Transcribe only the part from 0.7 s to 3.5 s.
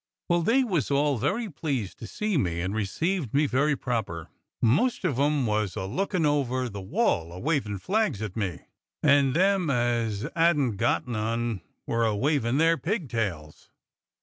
all very pleased to see me and received me